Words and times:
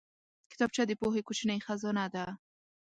کتابچه 0.51 0.83
د 0.87 0.91
پوهې 1.01 1.21
کوچنۍ 1.27 1.59
خزانه 1.65 2.05
ده 2.13 2.25